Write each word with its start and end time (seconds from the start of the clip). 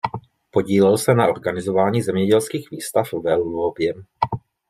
Podílel 0.51 0.97
se 0.97 1.13
na 1.13 1.27
organizování 1.27 2.01
zemědělských 2.01 2.71
výstav 2.71 3.13
ve 3.13 3.35
Lvově. 3.35 3.93